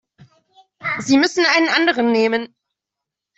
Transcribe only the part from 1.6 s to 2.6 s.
anderen nehmen.